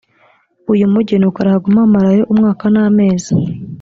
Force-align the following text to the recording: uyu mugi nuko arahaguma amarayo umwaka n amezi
uyu 0.73 0.85
mugi 0.93 1.13
nuko 1.17 1.37
arahaguma 1.43 1.79
amarayo 1.87 2.23
umwaka 2.33 2.65
n 2.73 2.75
amezi 2.85 3.33